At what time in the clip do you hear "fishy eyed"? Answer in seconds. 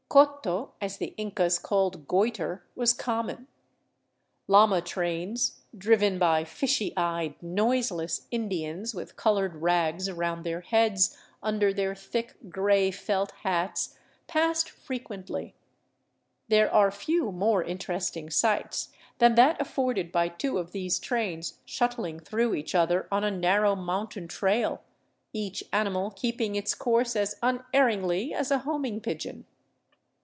6.43-7.41